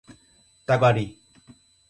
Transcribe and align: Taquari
Taquari 0.65 1.05